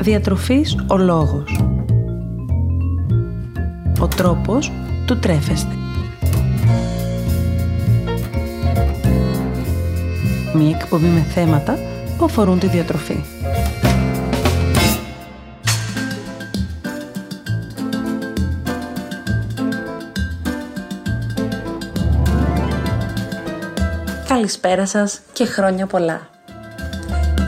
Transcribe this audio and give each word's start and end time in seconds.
Διατροφής 0.00 0.76
ο 0.86 0.96
λόγος. 0.96 1.60
Ο 4.00 4.08
τρόπος 4.08 4.72
του 5.06 5.18
τρέφεστε. 5.18 5.74
Μία 10.54 10.76
εκπομπή 10.80 11.06
με 11.06 11.20
θέματα 11.20 11.78
που 12.18 12.24
αφορούν 12.24 12.58
τη 12.58 12.66
διατροφή. 12.66 13.24
Καλησπέρα 24.28 24.86
σας 24.86 25.20
και 25.32 25.44
χρόνια 25.44 25.86
πολλά. 25.86 26.20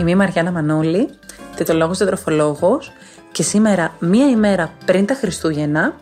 Είμαι 0.01 0.11
η 0.11 0.15
Μαριάννα 0.15 0.53
Μανώλη, 0.53 1.09
τετολόγος 1.57 1.99
τροφολόγος 1.99 2.93
και 3.33 3.43
σήμερα, 3.43 3.95
μία 3.99 4.29
ημέρα 4.29 4.73
πριν 4.85 5.07
τα 5.07 5.15
Χριστούγεννα, 5.15 5.95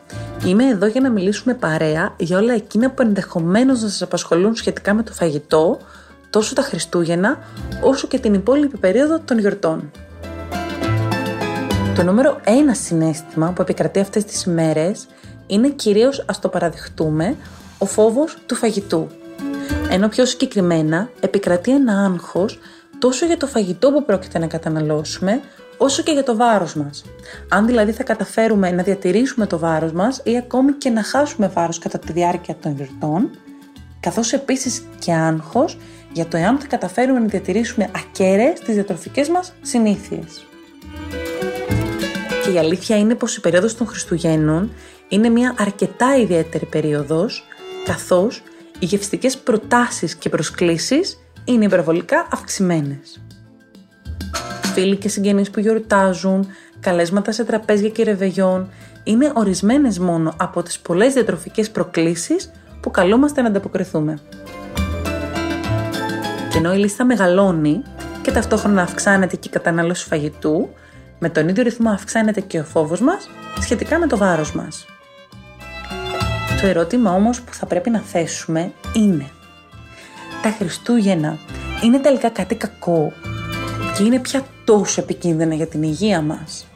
είμαι 0.45 0.65
εδώ 0.69 0.87
για 0.87 1.01
να 1.01 1.11
μιλήσουμε 1.11 1.55
παρέα 1.55 2.15
για 2.17 2.39
όλα 2.39 2.55
εκείνα 2.55 2.91
που 2.91 3.03
ενδεχομένως 3.03 3.83
να 3.83 3.89
σας 3.89 4.03
απασχολούν 4.03 4.55
σχετικά 4.55 4.95
με 4.95 5.03
το 5.03 5.13
φαγητό, 5.13 5.79
τόσο 6.31 6.55
τα 6.55 6.63
Χριστούγεννα, 6.63 7.39
όσο 7.83 8.07
και 8.07 8.19
την 8.19 8.35
υπόλοιπη 8.35 8.77
περίοδο 8.77 9.21
των 9.25 9.39
γιορτών. 9.39 9.91
Το 11.95 12.03
νούμερο 12.03 12.41
ένα 12.45 12.75
συνέστημα 12.75 13.53
που 13.53 13.63
επικρατεί 13.63 14.01
αυτές 14.01 14.25
τις 14.25 14.43
ημέρες 14.43 15.07
είναι 15.47 15.69
κυρίως, 15.69 16.25
ας 16.27 16.39
το 16.39 16.49
παραδεχτούμε, 16.49 17.37
ο 17.79 17.87
φόβος 17.87 18.37
του 18.47 18.55
φαγητού. 18.55 19.09
Ενώ 19.91 20.09
πιο 20.09 20.25
συγκεκριμένα 20.25 21.11
επικρατεί 21.21 21.75
ένα 21.75 22.05
άγχος 22.05 22.59
τόσο 23.01 23.27
για 23.27 23.37
το 23.37 23.47
φαγητό 23.47 23.93
που 23.93 24.05
πρόκειται 24.05 24.39
να 24.39 24.47
καταναλώσουμε, 24.47 25.41
όσο 25.77 26.03
και 26.03 26.13
για 26.13 26.23
το 26.23 26.37
βάρος 26.37 26.75
μας. 26.75 27.05
Αν 27.49 27.67
δηλαδή 27.67 27.93
θα 27.93 28.03
καταφέρουμε 28.03 28.71
να 28.71 28.83
διατηρήσουμε 28.83 29.47
το 29.47 29.59
βάρος 29.59 29.93
μας 29.93 30.21
ή 30.25 30.37
ακόμη 30.37 30.73
και 30.73 30.91
να 30.91 31.03
χάσουμε 31.03 31.49
βάρος 31.49 31.79
κατά 31.79 31.99
τη 31.99 32.13
διάρκεια 32.13 32.55
των 32.55 32.75
γιορτών, 32.77 33.31
καθώς 34.01 34.33
επίσης 34.33 34.83
και 34.99 35.13
άγχος 35.13 35.79
για 36.13 36.27
το 36.27 36.37
εάν 36.37 36.59
θα 36.59 36.67
καταφέρουμε 36.67 37.19
να 37.19 37.27
διατηρήσουμε 37.27 37.91
ακέραιες 37.97 38.61
τις 38.61 38.75
διατροφικές 38.75 39.29
μας 39.29 39.53
συνήθειες. 39.63 40.47
Και 42.45 42.51
η 42.51 42.59
αλήθεια 42.59 42.99
είναι 42.99 43.15
πως 43.15 43.37
η 43.37 43.41
περίοδος 43.41 43.77
των 43.77 43.87
Χριστουγέννων 43.87 44.73
είναι 45.09 45.29
μια 45.29 45.55
αρκετά 45.59 46.17
ιδιαίτερη 46.17 46.67
περίοδος, 46.67 47.47
καθώς 47.85 48.43
οι 48.79 48.85
γευστικές 48.85 49.39
προτάσεις 49.39 50.15
και 50.15 50.29
προσκλήσεις 50.29 51.20
είναι 51.45 51.65
υπερβολικά 51.65 52.29
αυξημένες. 52.33 53.21
Φίλοι 54.75 54.97
και 54.97 55.09
συγγενείς 55.09 55.51
που 55.51 55.61
γιορτάζουν, 55.61 56.47
καλέσματα 56.81 57.33
σε 57.33 57.45
τραπέζια 57.45 57.89
και 57.89 58.05
ρεβεγιόν 58.05 58.69
είναι 59.05 59.33
ορισμένες 59.35 59.99
μόνο 59.99 60.35
από 60.37 60.63
τις 60.63 60.79
πολλές 60.79 61.13
διατροφικές 61.13 61.71
προκλήσεις 61.71 62.51
που 62.81 62.91
καλούμαστε 62.91 63.43
να 63.43 63.49
ανταποκριθούμε. 63.49 64.19
Και 66.51 66.59
ενώ 66.59 66.75
η 66.75 66.79
λίστα 66.79 67.05
μεγαλώνει 67.05 67.83
και 68.23 68.31
ταυτόχρονα 68.31 68.83
αυξάνεται 68.83 69.37
και 69.37 69.49
η 69.49 69.51
κατανάλωση 69.51 70.07
φαγητού, 70.07 70.69
με 71.19 71.29
τον 71.29 71.49
ίδιο 71.49 71.63
ρυθμό 71.63 71.91
αυξάνεται 71.91 72.41
και 72.41 72.59
ο 72.59 72.65
φόβος 72.65 73.01
μας 73.01 73.31
σχετικά 73.61 73.99
με 73.99 74.07
το 74.07 74.17
βάρος 74.17 74.53
μας. 74.53 74.85
Το 76.61 76.67
ερώτημα 76.67 77.13
όμως 77.13 77.41
που 77.41 77.55
θα 77.55 77.67
πρέπει 77.67 77.91
να 77.91 77.99
θέσουμε 77.99 78.73
είναι 78.95 79.31
τα 80.43 80.51
Χριστούγεννα 80.51 81.39
είναι 81.85 81.99
τελικά 81.99 82.29
κάτι 82.29 82.55
κακό 82.55 83.13
και 83.97 84.03
είναι 84.03 84.19
πια 84.19 84.45
τόσο 84.65 85.01
επικίνδυνα 85.01 85.55
για 85.55 85.67
την 85.67 85.83
υγεία 85.83 86.21
μας. 86.21 86.67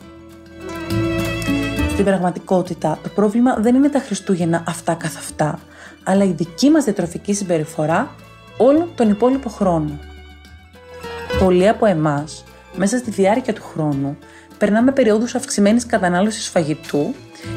Στην 1.92 2.04
πραγματικότητα, 2.04 2.98
το 3.02 3.08
πρόβλημα 3.08 3.56
δεν 3.56 3.74
είναι 3.74 3.88
τα 3.88 3.98
Χριστούγεννα 3.98 4.64
αυτά 4.66 4.94
καθ' 4.94 5.16
αυτά, 5.16 5.58
αλλά 6.02 6.24
η 6.24 6.33
δική 6.33 6.70
μας 6.70 6.84
διατροφική 6.84 7.34
συμπεριφορά 7.34 8.14
όλο 8.56 8.89
τον 8.94 9.11
υπόλοιπο 9.11 9.48
χρόνο. 9.48 9.98
Πολλοί 11.39 11.68
από 11.68 11.86
εμάς, 11.86 12.44
μέσα 12.77 12.98
στη 12.98 13.10
διάρκεια 13.10 13.52
του 13.52 13.62
χρόνου, 13.62 14.18
περνάμε 14.58 14.92
περιόδους 14.92 15.34
αυξημένης 15.34 15.86
κατανάλωσης 15.86 16.48
φαγητού 16.48 17.14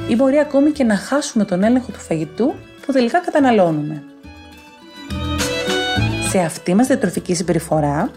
ή 0.07 0.15
μπορεί 0.15 0.37
ακόμη 0.37 0.71
και 0.71 0.83
να 0.83 0.95
χάσουμε 0.95 1.45
τον 1.45 1.63
έλεγχο 1.63 1.91
του 1.91 1.99
φαγητού 1.99 2.53
που 2.85 2.91
τελικά 2.91 3.19
καταναλώνουμε. 3.19 4.03
Σε 6.29 6.39
αυτή 6.39 6.73
μας 6.73 6.87
διατροφική 6.87 7.35
συμπεριφορά, 7.35 8.09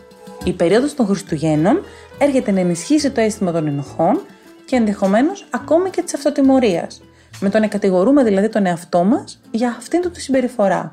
η 0.45 0.53
περίοδος 0.53 0.95
των 0.95 1.07
Χριστουγέννων 1.07 1.83
έρχεται 2.19 2.51
να 2.51 2.61
ενισχύσει 2.61 3.11
το 3.11 3.21
αίσθημα 3.21 3.53
των 3.53 3.67
ενοχών 3.67 4.21
και 4.65 4.77
ενδεχομένως 4.77 5.47
ακόμη 5.51 5.91
και 5.91 6.03
της 6.03 6.15
αυτοτιμωρίας, 6.15 7.03
με 7.41 7.51
το 7.51 7.59
να 7.59 7.67
κατηγορούμε 7.67 8.23
δηλαδή 8.23 8.49
τον 8.49 8.67
εαυτό 8.67 9.05
μας 9.05 9.41
για 9.51 9.75
αυτήν 9.79 10.01
του 10.01 10.11
τη 10.11 10.21
συμπεριφορά. 10.21 10.91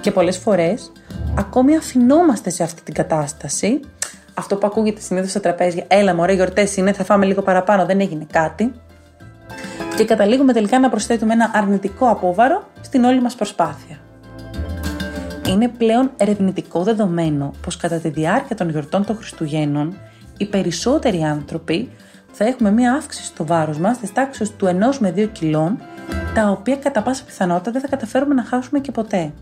Και 0.00 0.10
πολλές 0.10 0.36
φορές 0.36 0.92
ακόμη 1.38 1.76
αφινόμαστε 1.76 2.50
σε 2.50 2.62
αυτή 2.62 2.82
την 2.82 2.94
κατάσταση, 2.94 3.80
αυτό 4.34 4.56
που 4.56 4.66
ακούγεται 4.66 5.00
συνήθως 5.00 5.30
στα 5.30 5.40
τραπέζια, 5.40 5.84
έλα 5.88 6.14
μωρέ 6.14 6.32
γιορτές 6.32 6.76
είναι, 6.76 6.92
θα 6.92 7.04
φάμε 7.04 7.26
λίγο 7.26 7.42
παραπάνω, 7.42 7.86
δεν 7.86 8.00
έγινε 8.00 8.26
κάτι, 8.32 8.72
και 9.96 10.04
καταλήγουμε 10.04 10.52
τελικά 10.52 10.78
να 10.78 10.90
προσθέτουμε 10.90 11.32
ένα 11.32 11.50
αρνητικό 11.54 12.08
απόβαρο 12.08 12.68
στην 12.80 13.04
όλη 13.04 13.20
μας 13.20 13.34
προσπάθεια. 13.34 13.98
Είναι 15.48 15.68
πλέον 15.68 16.10
ερευνητικό 16.16 16.82
δεδομένο 16.82 17.52
πως 17.62 17.76
κατά 17.76 17.96
τη 17.98 18.08
διάρκεια 18.08 18.56
των 18.56 18.70
γιορτών 18.70 19.04
των 19.04 19.16
Χριστουγέννων 19.16 19.96
οι 20.36 20.46
περισσότεροι 20.46 21.22
άνθρωποι 21.22 21.90
θα 22.32 22.44
έχουμε 22.44 22.70
μία 22.70 22.92
αύξηση 22.92 23.26
στο 23.26 23.46
βάρος 23.46 23.78
μας 23.78 23.98
της 23.98 24.12
τάξης 24.12 24.56
του 24.56 24.66
1 24.66 24.70
με 24.98 25.14
2 25.16 25.28
κιλών 25.32 25.78
τα 26.34 26.48
οποία 26.50 26.76
κατά 26.76 27.02
πάσα 27.02 27.24
πιθανότητα 27.24 27.70
δεν 27.70 27.80
θα 27.80 27.88
καταφέρουμε 27.88 28.34
να 28.34 28.44
χάσουμε 28.44 28.80
και 28.80 28.90
ποτέ. 28.90 29.32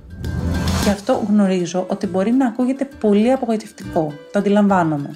Και 0.85 0.91
αυτό 0.91 1.25
γνωρίζω 1.29 1.87
ότι 1.89 2.07
μπορεί 2.07 2.33
να 2.33 2.47
ακούγεται 2.47 2.89
πολύ 3.01 3.33
απογοητευτικό, 3.33 4.13
το 4.33 4.39
αντιλαμβάνομαι. 4.39 5.11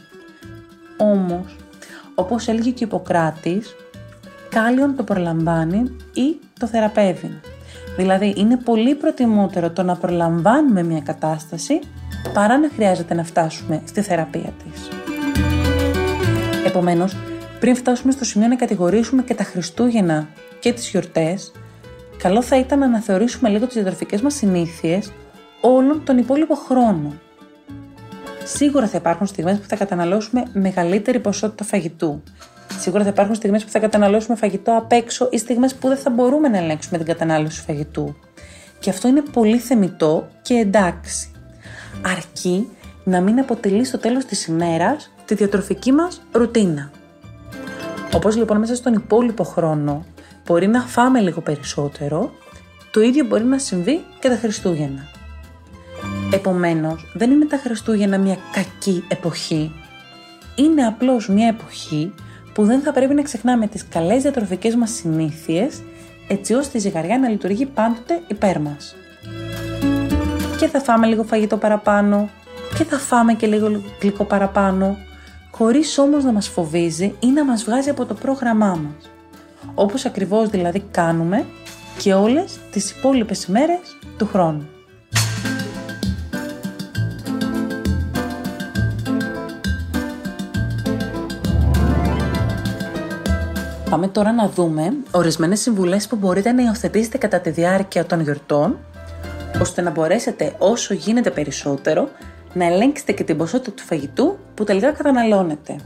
Όμως, 0.96 1.56
όπως 2.14 2.48
έλεγε 2.48 2.70
και 2.70 2.84
ο 2.84 2.86
Ιπποκράτης, 2.86 3.76
κάλιον 4.48 4.96
το 4.96 5.02
προλαμβάνει 5.02 5.96
ή 6.14 6.36
το 6.58 6.66
θεραπεύει. 6.66 7.40
Δηλαδή 7.96 8.34
είναι 8.36 8.56
πολύ 8.56 8.94
προτιμότερο 8.94 9.70
το 9.70 9.82
να 9.82 9.96
προλαμβάνουμε 9.96 10.82
μια 10.82 11.00
κατάσταση 11.00 11.80
παρά 12.32 12.58
να 12.58 12.68
χρειάζεται 12.74 13.14
να 13.14 13.24
φτάσουμε 13.24 13.82
στη 13.84 14.00
θεραπεία 14.00 14.52
της. 14.64 14.88
Επομένως, 16.66 17.16
πριν 17.60 17.76
φτάσουμε 17.76 18.12
στο 18.12 18.24
σημείο 18.24 18.48
να 18.48 18.56
κατηγορήσουμε 18.56 19.22
και 19.22 19.34
τα 19.34 19.44
Χριστούγεννα 19.44 20.28
και 20.60 20.72
τις 20.72 20.88
γιορτές, 20.88 21.52
καλό 22.18 22.42
θα 22.42 22.58
ήταν 22.58 22.78
να 22.78 22.84
αναθεωρήσουμε 22.86 23.48
λίγο 23.48 23.66
τις 23.66 23.74
διατροφικές 23.74 24.20
μας 24.20 24.34
συνήθειες 24.34 25.12
όλον 25.60 26.04
τον 26.04 26.18
υπόλοιπο 26.18 26.54
χρόνο. 26.54 27.12
Σίγουρα 28.44 28.86
θα 28.86 28.96
υπάρχουν 28.96 29.26
στιγμές 29.26 29.58
που 29.58 29.66
θα 29.68 29.76
καταναλώσουμε 29.76 30.42
μεγαλύτερη 30.52 31.20
ποσότητα 31.20 31.64
φαγητού 31.64 32.22
Σίγουρα 32.80 33.02
θα 33.02 33.08
υπάρχουν 33.08 33.34
στιγμές 33.34 33.64
που 33.64 33.70
θα 33.70 33.78
καταναλώσουμε 33.78 34.36
φαγητό 34.36 34.76
απ' 34.76 34.92
έξω 34.92 35.28
ή 35.30 35.38
στιγμές 35.38 35.74
που 35.74 35.88
δεν 35.88 35.96
θα 35.96 36.10
μπορούμε 36.10 36.48
να 36.48 36.58
ελέγξουμε 36.58 36.98
την 36.98 37.06
κατανάλωση 37.06 37.60
φαγητού. 37.60 38.16
Και 38.78 38.90
αυτό 38.90 39.08
είναι 39.08 39.22
πολύ 39.32 39.58
θεμητό 39.58 40.28
και 40.42 40.54
εντάξει. 40.54 41.30
Αρκεί 42.02 42.68
να 43.04 43.20
μην 43.20 43.38
αποτελεί 43.38 43.84
στο 43.84 43.98
τέλος 43.98 44.24
της 44.24 44.46
ημέρας 44.46 45.10
τη 45.24 45.34
διατροφική 45.34 45.92
μας 45.92 46.22
ρουτίνα. 46.32 46.90
Όπως 48.14 48.36
λοιπόν 48.36 48.58
μέσα 48.58 48.74
στον 48.74 48.94
υπόλοιπο 48.94 49.44
χρόνο 49.44 50.04
μπορεί 50.46 50.66
να 50.66 50.80
φάμε 50.80 51.20
λίγο 51.20 51.40
περισσότερο, 51.40 52.32
το 52.90 53.00
ίδιο 53.00 53.24
μπορεί 53.24 53.44
να 53.44 53.58
συμβεί 53.58 54.04
και 54.18 54.28
τα 54.28 54.36
Χριστούγεννα. 54.36 55.08
Επομένως, 56.32 57.12
δεν 57.14 57.30
είναι 57.30 57.46
τα 57.46 57.56
Χριστούγεννα 57.56 58.18
μια 58.18 58.36
κακή 58.52 59.04
εποχή. 59.08 59.72
Είναι 60.54 60.86
απλώς 60.86 61.28
μια 61.28 61.48
εποχή 61.48 62.12
που 62.60 62.66
δεν 62.66 62.80
θα 62.80 62.92
πρέπει 62.92 63.14
να 63.14 63.22
ξεχνάμε 63.22 63.66
τις 63.66 63.88
καλές 63.88 64.22
διατροφικές 64.22 64.74
μας 64.74 64.90
συνήθειες 64.90 65.82
έτσι 66.28 66.54
ώστε 66.54 66.78
η 66.78 66.80
ζυγαριά 66.80 67.18
να 67.18 67.28
λειτουργεί 67.28 67.66
πάντοτε 67.66 68.20
υπέρ 68.26 68.60
μας. 68.60 68.96
Και 70.58 70.66
θα 70.66 70.80
φάμε 70.80 71.06
λίγο 71.06 71.22
φαγητό 71.22 71.56
παραπάνω 71.56 72.28
και 72.78 72.84
θα 72.84 72.98
φάμε 72.98 73.34
και 73.34 73.46
λίγο 73.46 73.82
γλυκό 74.00 74.24
παραπάνω 74.24 74.96
χωρίς 75.50 75.98
όμως 75.98 76.24
να 76.24 76.32
μας 76.32 76.48
φοβίζει 76.48 77.14
ή 77.20 77.26
να 77.26 77.44
μας 77.44 77.64
βγάζει 77.64 77.90
από 77.90 78.06
το 78.06 78.14
πρόγραμμά 78.14 78.68
μας. 78.68 79.10
Όπως 79.74 80.04
ακριβώς 80.04 80.48
δηλαδή 80.48 80.84
κάνουμε 80.90 81.44
και 81.98 82.14
όλες 82.14 82.58
τις 82.70 82.90
υπόλοιπες 82.90 83.44
ημέρες 83.44 83.80
του 84.18 84.26
χρόνου. 84.26 84.68
Πάμε 93.90 94.08
τώρα 94.08 94.32
να 94.32 94.48
δούμε 94.48 94.92
ορισμένες 95.10 95.60
συμβουλές 95.60 96.06
που 96.06 96.16
μπορείτε 96.16 96.52
να 96.52 96.62
υιοθετήσετε 96.62 97.18
κατά 97.18 97.40
τη 97.40 97.50
διάρκεια 97.50 98.04
των 98.04 98.20
γιορτών, 98.20 98.78
ώστε 99.60 99.82
να 99.82 99.90
μπορέσετε 99.90 100.54
όσο 100.58 100.94
γίνεται 100.94 101.30
περισσότερο 101.30 102.08
να 102.52 102.64
ελέγξετε 102.64 103.12
και 103.12 103.24
την 103.24 103.36
ποσότητα 103.36 103.70
του 103.70 103.82
φαγητού 103.82 104.38
που 104.54 104.64
τελικά 104.64 104.90
καταναλώνετε. 104.90 105.76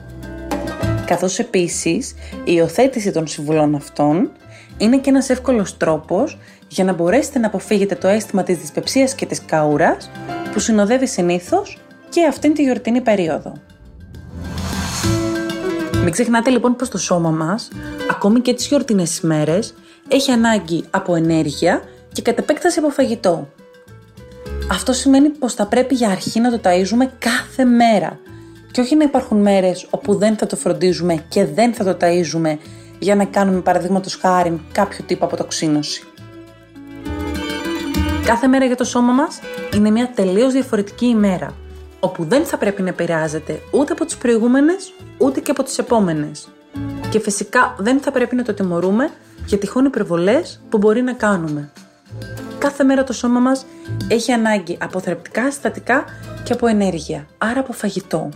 Καθώς 1.07 1.39
επίσης 1.39 2.15
η 2.45 2.53
υιοθέτηση 2.57 3.11
των 3.11 3.27
συμβουλών 3.27 3.75
αυτών 3.75 4.31
είναι 4.79 4.99
και 4.99 5.11
ένας 5.11 5.29
εύκολος 5.29 5.77
τρόπος 5.77 6.39
για 6.69 6.85
να 6.85 6.93
μπορέσετε 6.93 7.39
να 7.39 7.47
αποφύγετε 7.47 7.95
το 7.95 8.09
αίσθημα 8.09 8.43
της 8.43 8.59
δυσπεψίας 8.59 9.15
και 9.15 9.27
της 9.27 9.45
καούρας 9.45 10.11
που 10.53 10.59
συνοδεύει 10.59 11.07
συνήθως 11.07 11.79
και 12.09 12.27
αυτήν 12.27 12.55
τη 12.55 12.63
γιορτινή 12.63 13.01
περίοδο. 13.01 13.53
Μην 16.05 16.13
ξεχνάτε 16.13 16.51
λοιπόν 16.51 16.77
πως 16.77 16.89
το 16.89 16.99
σώμα 16.99 17.31
μας, 17.31 17.69
ακόμη 18.11 18.41
και 18.41 18.55
τις 18.55 18.67
γιορτινές 18.67 19.19
ημέρες, 19.19 19.75
έχει 20.09 20.31
ανάγκη 20.31 20.85
από 20.91 21.15
ενέργεια 21.15 21.83
και 22.13 22.23
κατ' 22.23 22.39
επέκταση 22.39 22.79
από 22.79 22.91
φαγητό. 22.91 23.49
Αυτό 24.71 24.93
σημαίνει 24.93 25.29
πως 25.29 25.55
θα 25.55 25.67
πρέπει 25.67 25.95
για 25.95 26.09
αρχή 26.09 26.41
να 26.41 26.51
το 26.51 26.61
ταΐζουμε 26.65 27.11
κάθε 27.19 27.65
μέρα 27.65 28.19
και 28.71 28.81
όχι 28.81 28.97
να 28.97 29.05
υπάρχουν 29.05 29.41
μέρες 29.41 29.87
όπου 29.91 30.15
δεν 30.15 30.37
θα 30.37 30.47
το 30.47 30.57
φροντίζουμε 30.57 31.25
και 31.29 31.45
δεν 31.45 31.75
θα 31.75 31.85
το 31.85 31.97
ταΐζουμε 32.01 32.59
για 32.99 33.15
να 33.15 33.25
κάνουμε 33.25 33.61
παραδείγματος 33.61 34.15
χάρη 34.15 34.61
κάποιο 34.73 35.05
τύπο 35.07 35.25
αποτοξίνωση. 35.25 36.03
Κάθε 38.27 38.47
μέρα 38.47 38.65
για 38.65 38.77
το 38.77 38.85
σώμα 38.85 39.13
μας 39.13 39.41
είναι 39.75 39.91
μια 39.91 40.11
τελείως 40.15 40.53
διαφορετική 40.53 41.07
ημέρα, 41.07 41.55
όπου 42.01 42.25
δεν 42.25 42.45
θα 42.45 42.59
πρέπει 42.59 42.83
να 42.83 42.89
επηρεάζεται 42.89 43.61
ούτε 43.71 43.93
από 43.93 44.05
τις 44.05 44.17
προηγούμενες, 44.17 44.93
ούτε 45.25 45.41
και 45.41 45.51
από 45.51 45.63
τις 45.63 45.79
επόμενες. 45.79 46.49
Και 47.11 47.21
φυσικά 47.21 47.75
δεν 47.79 48.01
θα 48.01 48.11
πρέπει 48.11 48.37
να 48.37 48.43
το 48.43 48.55
τιμωρούμε 48.55 49.11
για 49.47 49.59
τυχόν 49.59 49.85
υπερβολές 49.85 50.63
που 50.69 50.79
μπορεί 50.79 51.03
να 51.03 51.13
κάνουμε. 51.13 51.71
Κάθε 52.59 52.85
μέρα 52.85 53.05
το 53.05 53.13
σώμα 53.13 53.41
μας 53.41 53.67
έχει 54.09 54.33
ανάγκη 54.33 54.79
από 54.81 55.01
θρεπτικά 55.01 55.51
συστατικά 55.51 56.05
και 56.45 56.53
από 56.53 56.67
ενέργεια, 56.67 57.27
άρα 57.39 57.61
από 57.61 57.73
φαγητό. 57.73 58.29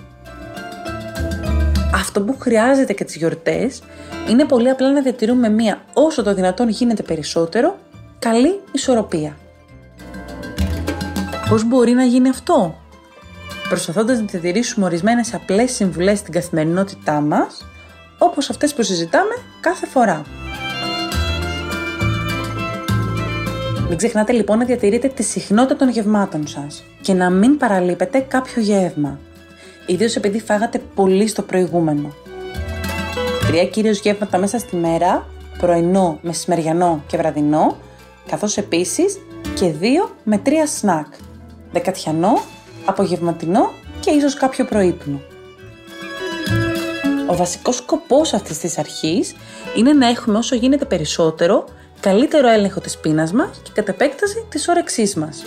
Αυτό 1.94 2.23
που 2.23 2.37
χρειάζεται 2.38 2.93
και 2.93 3.05
τις 3.05 3.17
γιορτές 3.17 3.82
είναι 4.29 4.44
πολύ 4.44 4.70
απλά 4.70 4.93
να 4.93 5.02
διατηρούμε 5.02 5.49
μία 5.49 5.82
όσο 5.93 6.23
το 6.23 6.35
δυνατόν 6.35 6.69
γίνεται 6.69 7.02
περισσότερο 7.02 7.79
καλή 8.19 8.61
ισορροπία. 8.73 9.37
Πώς 11.49 11.64
μπορεί 11.64 11.93
να 11.93 12.05
γίνει 12.05 12.29
αυτό; 12.29 12.75
Προσπαθώντας 13.68 14.18
να 14.18 14.24
διατηρήσουμε 14.24 14.86
ορισμένες 14.86 15.34
απλές 15.34 15.72
συμβουλές 15.72 16.18
στην 16.18 16.32
καθημερινότητά 16.32 17.20
μας, 17.20 17.66
όπως 18.18 18.50
αυτές 18.50 18.74
που 18.74 18.82
συζητάμε 18.82 19.34
κάθε 19.60 19.86
φορά. 19.86 20.22
Μην 23.88 23.96
ξεχνάτε 23.96 24.32
λοιπόν 24.32 24.58
να 24.58 24.64
διατηρείτε 24.64 25.08
τη 25.08 25.22
συχνότητα 25.22 25.76
των 25.76 25.88
γευμάτων 25.88 26.46
σας 26.46 26.84
και 27.00 27.12
να 27.12 27.30
μην 27.30 27.56
παραλείπετε 27.56 28.18
κάποιο 28.18 28.62
γεύμα. 28.62 29.18
Ιδίως 29.86 30.16
επειδή 30.16 30.40
φάγατε 30.40 30.82
πολύ 30.94 31.26
στο 31.26 31.42
προηγούμενο. 31.42 32.14
Τρία 33.46 33.64
κυρίως 33.66 34.00
γεύματα 34.00 34.38
μέσα 34.38 34.58
στη 34.58 34.76
μέρα, 34.76 35.26
πρωινό, 35.58 36.18
μεσημεριανό 36.22 37.02
και 37.06 37.16
βραδινό, 37.16 37.76
καθώς 38.28 38.56
επίσης 38.56 39.18
και 39.54 39.70
δύο 39.70 40.10
με 40.24 40.38
τρία 40.38 40.66
σνακ, 40.66 41.06
δεκατιανό, 41.72 42.40
απογευματινό 42.88 43.73
και 44.00 44.11
ίσως 44.11 44.35
κάποιο 44.35 44.64
προείπνο. 44.64 45.20
Ο 47.26 47.37
βασικός 47.37 47.76
σκοπός 47.76 48.32
αυτής 48.32 48.58
της 48.58 48.79
αρχής 48.79 49.35
είναι 49.76 49.93
να 49.93 50.08
έχουμε 50.08 50.38
όσο 50.38 50.55
γίνεται 50.55 50.85
περισσότερο 50.85 51.64
καλύτερο 52.00 52.49
έλεγχο 52.49 52.81
της 52.81 52.99
πείνας 52.99 53.32
μας 53.32 53.61
και 53.62 53.70
κατ' 53.75 53.88
επέκταση 53.88 54.46
της 54.49 54.69
όρεξής 54.69 55.14
μας. 55.14 55.44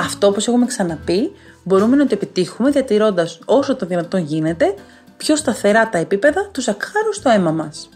Αυτό, 0.00 0.26
όπως 0.26 0.48
έχουμε 0.48 0.66
ξαναπεί, 0.66 1.32
μπορούμε 1.62 1.96
να 1.96 2.06
το 2.06 2.14
επιτύχουμε 2.14 2.70
διατηρώντας 2.70 3.38
όσο 3.44 3.76
το 3.76 3.86
δυνατόν 3.86 4.20
γίνεται 4.20 4.74
πιο 5.16 5.36
σταθερά 5.36 5.88
τα 5.88 5.98
επίπεδα 5.98 6.48
του 6.52 6.60
σακχάρου 6.60 7.12
στο 7.12 7.30
αίμα 7.30 7.50
μας. 7.50 7.88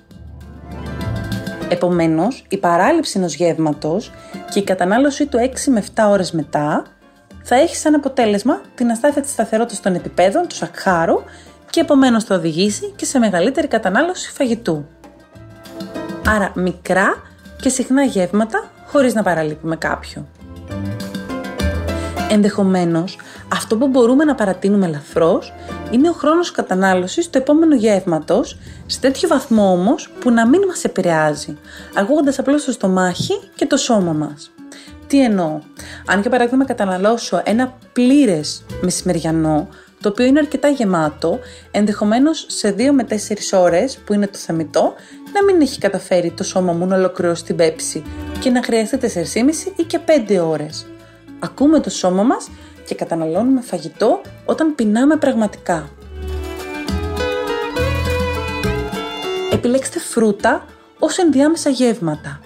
Επομένως, 1.68 2.44
η 2.48 2.56
παράληψη 2.56 3.18
ενός 3.18 3.34
γεύματος 3.34 4.10
και 4.50 4.58
η 4.58 4.64
κατανάλωσή 4.64 5.26
του 5.26 5.38
6 5.38 5.70
με 5.70 5.78
7 5.94 6.08
ώρες 6.08 6.32
μετά 6.32 6.84
θα 7.42 7.54
έχει 7.54 7.76
σαν 7.76 7.94
αποτέλεσμα 7.94 8.60
την 8.74 8.90
αστάθεια 8.90 9.22
της 9.22 9.30
σταθερότητας 9.30 9.80
των 9.80 9.94
επιπέδων 9.94 10.48
του 10.48 10.54
σακχάρου 10.54 11.22
και 11.70 11.80
επομένως 11.80 12.24
θα 12.24 12.34
οδηγήσει 12.34 12.92
και 12.96 13.04
σε 13.04 13.18
μεγαλύτερη 13.18 13.66
κατανάλωση 13.66 14.30
φαγητού. 14.30 14.86
Άρα 16.26 16.52
μικρά 16.54 17.22
και 17.60 17.68
συχνά 17.68 18.02
γεύματα 18.02 18.70
χωρίς 18.86 19.14
να 19.14 19.22
παραλείπουμε 19.22 19.76
κάποιο. 19.76 20.26
Ενδεχομένως, 22.30 23.18
αυτό 23.52 23.76
που 23.76 23.88
μπορούμε 23.88 24.24
να 24.24 24.34
παρατείνουμε 24.34 24.86
ελαφρώς 24.86 25.52
είναι 25.90 26.08
ο 26.08 26.12
χρόνος 26.12 26.50
κατανάλωσης 26.50 27.30
του 27.30 27.38
επόμενου 27.38 27.74
γεύματος, 27.74 28.58
σε 28.86 29.00
τέτοιο 29.00 29.28
βαθμό 29.28 29.72
όμως 29.72 30.10
που 30.20 30.30
να 30.30 30.48
μην 30.48 30.62
μας 30.66 30.84
επηρεάζει, 30.84 31.58
ακούγοντας 31.94 32.38
απλώς 32.38 32.64
το 32.64 32.72
στομάχι 32.72 33.40
και 33.54 33.66
το 33.66 33.76
σώμα 33.76 34.12
μας. 34.12 34.50
Τι 35.10 35.22
εννοώ, 35.22 35.60
αν 36.06 36.20
για 36.20 36.30
παράδειγμα 36.30 36.64
καταναλώσω 36.64 37.42
ένα 37.44 37.78
πλήρες 37.92 38.62
μεσημεριανό, 38.80 39.68
το 40.00 40.08
οποίο 40.08 40.24
είναι 40.24 40.38
αρκετά 40.38 40.68
γεμάτο, 40.68 41.38
ενδεχομένως 41.70 42.44
σε 42.48 42.74
2 42.78 42.90
με 42.92 43.06
4 43.08 43.14
ώρες 43.52 43.98
που 43.98 44.12
είναι 44.12 44.26
το 44.26 44.38
θεμητό, 44.38 44.94
να 45.32 45.44
μην 45.44 45.60
έχει 45.60 45.78
καταφέρει 45.78 46.30
το 46.30 46.44
σώμα 46.44 46.72
μου 46.72 46.86
να 46.86 46.96
ολοκληρώσει 46.96 47.44
την 47.44 47.56
πέψη 47.56 48.02
και 48.40 48.50
να 48.50 48.62
χρειαστεί 48.62 48.96
4,5 48.96 49.72
ή 49.76 49.82
και 49.82 49.98
5 50.28 50.38
ώρες. 50.48 50.86
Ακούμε 51.38 51.80
το 51.80 51.90
σώμα 51.90 52.22
μας 52.22 52.48
και 52.84 52.94
καταναλώνουμε 52.94 53.60
φαγητό 53.60 54.20
όταν 54.44 54.74
πεινάμε 54.74 55.16
πραγματικά. 55.16 55.88
Επιλέξτε 59.52 59.98
φρούτα 59.98 60.64
ως 60.98 61.18
ενδιάμεσα 61.18 61.70
γεύματα. 61.70 62.40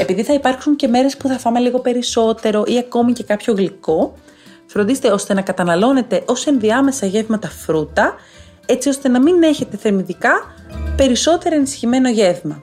Επειδή 0.00 0.22
θα 0.22 0.34
υπάρξουν 0.34 0.76
και 0.76 0.88
μέρες 0.88 1.16
που 1.16 1.28
θα 1.28 1.38
φάμε 1.38 1.58
λίγο 1.58 1.78
περισσότερο 1.78 2.64
ή 2.66 2.78
ακόμη 2.78 3.12
και 3.12 3.22
κάποιο 3.22 3.54
γλυκό, 3.54 4.14
φροντίστε 4.66 5.10
ώστε 5.10 5.34
να 5.34 5.42
καταναλώνετε 5.42 6.22
ως 6.26 6.46
ενδιάμεσα 6.46 7.06
γεύματα 7.06 7.48
φρούτα, 7.48 8.14
έτσι 8.66 8.88
ώστε 8.88 9.08
να 9.08 9.20
μην 9.20 9.42
έχετε 9.42 9.76
θερμιδικά 9.76 10.32
περισσότερο 10.96 11.54
ενισχυμένο 11.54 12.08
γεύμα. 12.08 12.62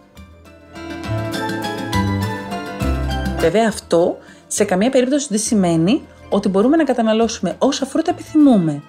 Βέβαια 3.40 3.68
αυτό 3.68 4.18
σε 4.48 4.64
καμία 4.64 4.90
περίπτωση 4.90 5.28
δεν 5.30 5.40
σημαίνει 5.40 6.02
ότι 6.30 6.50
μπορούμε 6.50 6.78
να 6.78 6.84
καταναλώσουμε 6.84 7.56
όσα 7.58 7.86
φρούτα 7.86 8.12
επιθυμούμε. 8.12 8.82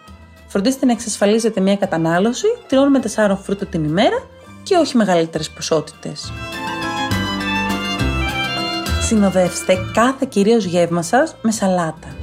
Φροντίστε 0.49 0.87
να 0.87 0.93
εξασφαλίζετε 0.93 1.61
μια 1.61 1.77
κατανάλωση 1.77 2.47
3 2.71 2.75
με 2.91 3.03
4 3.31 3.37
φρούτα 3.43 3.67
την 3.67 3.85
ημέρα 3.85 4.27
και 4.63 4.77
όχι 4.77 4.97
μεγαλύτερες 4.97 5.51
ποσότητες. 5.51 6.33
Συνοδεύστε 9.07 9.79
κάθε 9.93 10.27
κυρίως 10.29 10.65
γεύμα 10.65 11.03
σας 11.03 11.37
με 11.43 11.51
σαλάτα. 11.51 12.17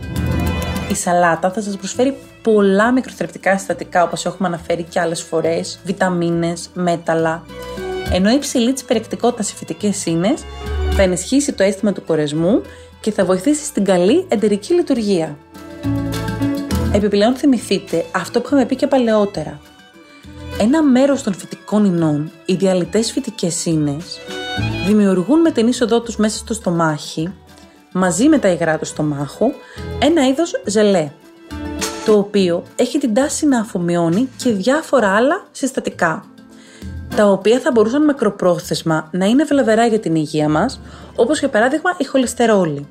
Η 0.92 0.96
σαλάτα 0.96 1.52
θα 1.52 1.62
σας 1.62 1.78
προσφέρει 1.78 2.18
πολλά 2.42 2.92
μικροθρεπτικά 2.92 3.58
συστατικά 3.58 4.04
όπως 4.04 4.25
έχουμε 4.25 4.48
αναφέρει 4.48 4.84
και 4.84 5.00
άλλες 5.00 5.22
φορές, 5.22 5.80
βιταμίνες, 5.84 6.70
μέταλλα, 6.74 7.44
ενώ 8.12 8.30
η 8.30 8.34
υψηλή 8.36 8.74
της 8.74 8.84
περιεκτικότητας 8.84 9.48
σε 9.48 9.56
φυτικές 9.56 10.06
ίνες 10.06 10.44
θα 10.92 11.02
ενισχύσει 11.02 11.54
το 11.54 11.63
αίσθημα 11.63 11.94
του 11.94 12.04
κορεσμού 12.04 12.62
και 13.02 13.12
θα 13.12 13.25
βοηθήσει 13.25 13.66
στην 13.66 13.84
καλή 13.84 14.25
εντερική 14.28 14.74
λειτουργία. 14.74 15.38
Επιπλέον 16.94 17.36
θυμηθείτε 17.36 18.06
αυτό 18.12 18.40
που 18.40 18.46
είχαμε 18.48 18.66
πει 18.66 18.75
και 18.75 18.88
παλαιότερα. 18.88 19.60
Ένα 20.60 20.84
μέρος 20.84 21.24
των 21.24 21.34
φυτικών 21.34 21.86
ινών, 21.86 22.32
οι 22.46 22.54
διαλυτές 22.54 23.12
φυτικές 23.12 23.66
ίνες, 23.66 24.20
δημιουργούν 24.86 25.41
με 25.41 25.51
την 25.51 25.67
είσοδό 25.67 26.01
τους 26.01 26.15
μέσα 26.17 26.38
στο 26.38 26.53
στομάχι, 26.53 27.33
μαζί 27.91 28.27
με 28.27 28.38
τα 28.38 28.48
υγρά 28.48 28.77
του 28.77 28.86
στομάχου, 28.86 29.51
ένα 30.00 30.27
είδος 30.27 30.62
ζελέ, 30.65 31.12
το 32.05 32.17
οποίο 32.17 32.63
έχει 32.75 32.98
την 32.98 33.13
τάση 33.13 33.45
να 33.45 33.60
αφομοιώνει 33.60 34.29
και 34.38 34.51
διάφορα 34.51 35.15
άλλα 35.15 35.45
συστατικά, 35.51 36.25
τα 37.15 37.25
οποία 37.25 37.60
θα 37.60 37.72
μπορούσαν 37.72 38.03
μακροπρόθεσμα 38.03 39.10
να 39.12 39.25
είναι 39.25 39.43
βλαβερά 39.43 39.86
για 39.86 40.00
την 40.00 40.15
υγεία 40.15 40.50
μας, 40.50 40.81
όπως 41.15 41.39
για 41.39 41.50
παράδειγμα 41.50 41.95
η 41.98 42.03
χολυστερόλη. 42.03 42.88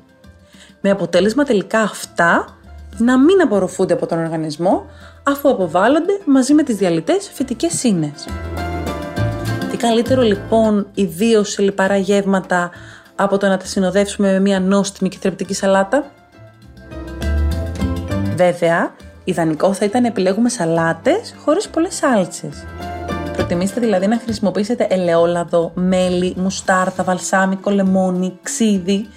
Με 0.81 0.89
αποτέλεσμα 0.89 1.43
τελικά 1.43 1.79
αυτά 1.79 2.57
να 2.97 3.19
μην 3.19 3.41
απορροφούνται 3.41 3.93
από 3.93 4.05
τον 4.05 4.19
οργανισμό, 4.19 4.85
αφού 5.23 5.49
αποβάλλονται 5.49 6.19
μαζί 6.25 6.53
με 6.53 6.63
τις 6.63 6.75
διαλυτές 6.75 7.31
φυτικές 7.33 7.83
ίνες. 7.83 8.25
Τι 9.83 9.89
καλύτερο 9.89 10.21
λοιπόν 10.21 10.87
ιδίως 10.93 11.49
σε 11.49 11.61
λιπαρά 11.61 11.97
γεύματα 11.97 12.71
από 13.15 13.37
το 13.37 13.47
να 13.47 13.57
τα 13.57 13.65
συνοδεύσουμε 13.65 14.31
με 14.31 14.39
μια 14.39 14.59
νόστιμη 14.59 15.09
και 15.09 15.17
θρεπτική 15.21 15.53
σαλάτα; 15.53 16.11
Βέβαια, 18.35 18.93
ιδανικό 19.23 19.73
θα 19.73 19.85
ήταν 19.85 20.01
να 20.01 20.07
επιλέγουμε 20.07 20.49
σαλάτες 20.49 21.35
χωρίς 21.43 21.67
πολλές 21.67 21.95
σάλτσες. 21.95 22.65
Προτιμήστε 23.33 23.79
δηλαδή 23.79 24.07
να 24.07 24.17
χρησιμοποιήσετε 24.17 24.87
ελαιόλαδο, 24.89 25.71
μέλι, 25.75 26.33
μουστάρδα, 26.37 27.03
βαλσάμικο, 27.03 27.71
λεμόνι, 27.71 28.39
ξύδι 28.41 29.07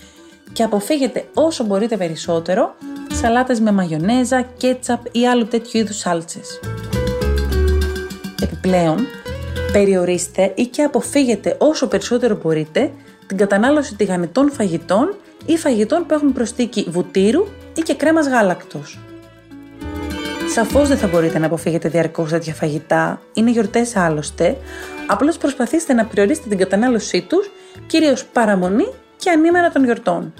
και 0.52 0.62
αποφύγετε 0.62 1.24
όσο 1.34 1.64
μπορείτε 1.64 1.96
περισσότερο 1.96 2.74
σαλάτες 3.12 3.60
με 3.60 3.72
μαγιονέζα, 3.72 4.42
κέτσαπ 4.56 5.00
ή 5.12 5.26
άλλου 5.26 5.46
τέτοιου 5.46 5.80
είδους 5.80 5.98
σάλτσες. 5.98 6.60
Επιπλέον, 8.42 9.06
περιορίστε 9.76 10.52
ή 10.54 10.66
και 10.66 10.82
αποφύγετε 10.82 11.56
όσο 11.58 11.86
περισσότερο 11.88 12.38
μπορείτε 12.42 12.90
την 13.26 13.36
κατανάλωση 13.36 13.94
τηγανιτών 13.94 14.50
φαγητών 14.50 15.16
ή 15.46 15.56
φαγητών 15.56 16.06
που 16.06 16.14
έχουν 16.14 16.32
προστίκη 16.32 16.86
βουτύρου 16.90 17.46
ή 17.74 17.80
και 17.80 17.94
κρέμας 17.94 18.28
γάλακτος. 18.28 18.98
Σαφώς 20.54 20.88
δεν 20.88 20.96
θα 20.96 21.06
μπορείτε 21.06 21.38
να 21.38 21.46
αποφύγετε 21.46 21.88
διαρκώς 21.88 22.30
τέτοια 22.30 22.54
φαγητά, 22.54 23.20
είναι 23.34 23.50
γιορτές 23.50 23.96
άλλωστε. 23.96 24.56
Απλώς 25.06 25.38
προσπαθήστε 25.38 25.92
να 25.92 26.04
περιορίσετε 26.04 26.48
την 26.48 26.58
κατανάλωσή 26.58 27.22
τους, 27.28 27.50
κυρίως 27.86 28.24
παραμονή 28.24 28.86
και 29.16 29.30
ανήμερα 29.30 29.70
των 29.70 29.84
γιορτών. 29.84 30.34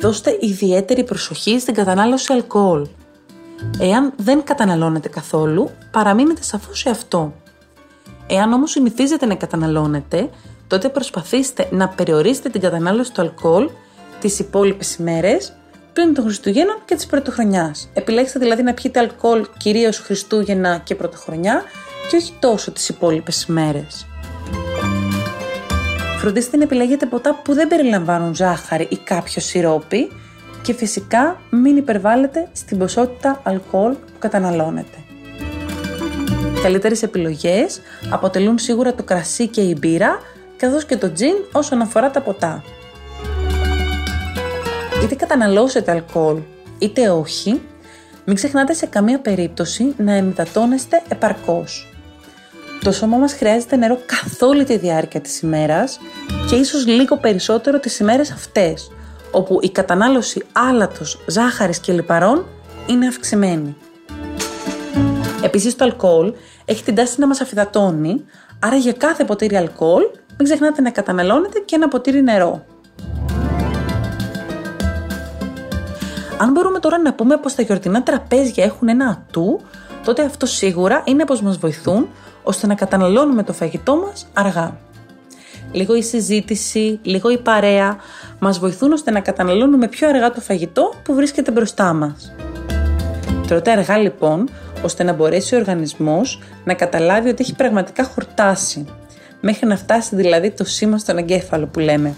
Δώστε 0.00 0.38
ιδιαίτερη 0.40 1.04
προσοχή 1.04 1.58
στην 1.60 1.74
κατανάλωση 1.74 2.32
αλκοόλ. 2.32 2.86
Εάν 3.78 4.12
δεν 4.16 4.42
καταναλώνετε 4.44 5.08
καθόλου, 5.08 5.70
παραμείνετε 5.90 6.42
σαφώς 6.42 6.78
σε 6.78 6.90
αυτό. 6.90 7.34
Εάν 8.26 8.52
όμως 8.52 8.70
συνηθίζετε 8.70 9.26
να 9.26 9.34
καταναλώνετε, 9.34 10.30
τότε 10.66 10.88
προσπαθήστε 10.88 11.68
να 11.70 11.88
περιορίσετε 11.88 12.48
την 12.48 12.60
κατανάλωση 12.60 13.12
του 13.12 13.20
αλκοόλ 13.20 13.70
τις 14.20 14.38
υπόλοιπες 14.38 14.94
ημέρες 14.94 15.52
πριν 15.92 16.14
των 16.14 16.24
Χριστουγέννων 16.24 16.76
και 16.84 16.94
της 16.94 17.06
Πρωτοχρονιάς. 17.06 17.88
Επιλέξτε 17.94 18.38
δηλαδή 18.38 18.62
να 18.62 18.74
πιείτε 18.74 18.98
αλκοόλ 18.98 19.46
κυρίως 19.56 19.98
Χριστούγεννα 19.98 20.78
και 20.78 20.94
Πρωτοχρονιά 20.94 21.62
και 22.10 22.16
όχι 22.16 22.32
τόσο 22.38 22.70
τις 22.70 22.88
υπόλοιπες 22.88 23.42
ημέρες. 23.42 24.06
Φροντίστε 26.18 26.56
να 26.56 26.62
επιλέγετε 26.62 27.06
ποτά 27.06 27.34
που 27.44 27.54
δεν 27.54 27.68
περιλαμβάνουν 27.68 28.34
ζάχαρη 28.34 28.86
ή 28.90 28.96
κάποιο 28.96 29.40
σιρόπι 29.40 30.12
και 30.64 30.74
φυσικά 30.74 31.40
μην 31.50 31.76
υπερβάλλετε 31.76 32.48
στην 32.52 32.78
ποσότητα 32.78 33.40
αλκοόλ 33.44 33.92
που 33.92 34.18
καταναλώνετε. 34.18 34.98
Καλύτερες 36.62 37.02
επιλογές 37.02 37.80
αποτελούν 38.10 38.58
σίγουρα 38.58 38.94
το 38.94 39.02
κρασί 39.02 39.48
και 39.48 39.60
η 39.60 39.76
μπύρα 39.78 40.18
καθώς 40.56 40.84
και 40.84 40.96
το 40.96 41.12
τζιν 41.12 41.34
όσον 41.52 41.80
αφορά 41.80 42.10
τα 42.10 42.20
ποτά. 42.20 42.64
Είτε 45.02 45.14
καταναλώσετε 45.14 45.90
αλκοόλ 45.90 46.38
είτε 46.78 47.10
όχι, 47.10 47.60
μην 48.24 48.36
ξεχνάτε 48.36 48.72
σε 48.72 48.86
καμία 48.86 49.20
περίπτωση 49.20 49.94
να 49.96 50.12
εμυδατώνεστε 50.12 51.02
επαρκώς. 51.08 51.88
Το 52.84 52.92
σώμα 52.92 53.16
μας 53.16 53.32
χρειάζεται 53.32 53.76
νερό 53.76 53.98
καθ' 54.06 54.42
όλη 54.42 54.64
τη 54.64 54.76
διάρκεια 54.76 55.20
της 55.20 55.40
ημέρας 55.40 55.98
και 56.48 56.54
ίσως 56.54 56.86
λίγο 56.86 57.16
περισσότερο 57.16 57.80
τις 57.80 57.98
ημέρες 57.98 58.30
αυτές, 58.30 58.90
όπου 59.34 59.58
η 59.62 59.70
κατανάλωση 59.70 60.44
άλατος, 60.52 61.18
ζάχαρης 61.26 61.78
και 61.78 61.92
λιπαρών 61.92 62.44
είναι 62.86 63.06
αυξημένη. 63.06 63.76
Επίσης 65.42 65.76
το 65.76 65.84
αλκοόλ 65.84 66.32
έχει 66.64 66.82
την 66.82 66.94
τάση 66.94 67.20
να 67.20 67.26
μας 67.26 67.40
αφυδατώνει, 67.40 68.24
άρα 68.58 68.76
για 68.76 68.92
κάθε 68.92 69.24
ποτήρι 69.24 69.56
αλκοόλ 69.56 70.02
μην 70.36 70.44
ξεχνάτε 70.44 70.82
να 70.82 70.90
καταναλώνετε 70.90 71.58
και 71.58 71.74
ένα 71.74 71.88
ποτήρι 71.88 72.22
νερό. 72.22 72.64
Αν 76.38 76.52
μπορούμε 76.52 76.78
τώρα 76.78 76.98
να 76.98 77.12
πούμε 77.14 77.36
πως 77.36 77.54
τα 77.54 77.62
γιορτινά 77.62 78.02
τραπέζια 78.02 78.64
έχουν 78.64 78.88
ένα 78.88 79.06
ατού, 79.08 79.60
τότε 80.04 80.24
αυτό 80.24 80.46
σίγουρα 80.46 81.02
είναι 81.04 81.24
πως 81.24 81.40
μας 81.40 81.58
βοηθούν 81.58 82.08
ώστε 82.42 82.66
να 82.66 82.74
καταναλώνουμε 82.74 83.42
το 83.42 83.52
φαγητό 83.52 83.96
μας 83.96 84.26
αργά. 84.32 84.76
Λίγο 85.74 85.94
η 85.94 86.02
συζήτηση, 86.02 86.98
λίγο 87.02 87.30
η 87.30 87.38
παρέα 87.38 87.96
μας 88.38 88.58
βοηθούν 88.58 88.92
ώστε 88.92 89.10
να 89.10 89.20
καταναλώνουμε 89.20 89.88
πιο 89.88 90.08
αργά 90.08 90.30
το 90.30 90.40
φαγητό 90.40 90.94
που 91.02 91.14
βρίσκεται 91.14 91.50
μπροστά 91.50 91.92
μας. 91.92 92.34
Τρώτε 93.46 93.70
αργά 93.70 93.96
λοιπόν, 93.98 94.48
ώστε 94.82 95.02
να 95.02 95.12
μπορέσει 95.12 95.54
ο 95.54 95.58
οργανισμός 95.58 96.40
να 96.64 96.74
καταλάβει 96.74 97.28
ότι 97.28 97.42
έχει 97.42 97.54
πραγματικά 97.54 98.04
χορτάσει, 98.04 98.84
μέχρι 99.40 99.66
να 99.66 99.76
φτάσει 99.76 100.16
δηλαδή 100.16 100.50
το 100.50 100.64
σήμα 100.64 100.98
στον 100.98 101.18
εγκέφαλο 101.18 101.66
που 101.66 101.78
λέμε, 101.78 102.14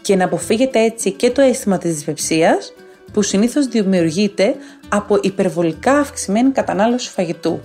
και 0.00 0.16
να 0.16 0.24
αποφύγετε 0.24 0.84
έτσι 0.84 1.10
και 1.12 1.30
το 1.30 1.42
αίσθημα 1.42 1.78
της 1.78 1.94
δυσπευσίας, 1.94 2.72
που 3.12 3.22
συνήθως 3.22 3.66
δημιουργείται 3.66 4.54
από 4.88 5.18
υπερβολικά 5.22 5.92
αυξημένη 5.92 6.50
κατανάλωση 6.50 7.10
φαγητού. 7.10 7.60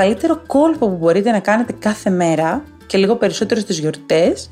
Καλύτερο 0.00 0.42
κόλπο 0.46 0.88
που 0.88 0.96
μπορείτε 0.96 1.30
να 1.30 1.38
κάνετε 1.38 1.72
κάθε 1.78 2.10
μέρα 2.10 2.64
και 2.86 2.98
λίγο 2.98 3.16
περισσότερο 3.16 3.60
στις 3.60 3.78
γιορτές 3.78 4.50